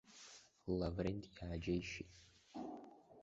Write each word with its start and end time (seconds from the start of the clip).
Лаврент 0.79 1.23
иааџьеишьеит. 1.35 2.11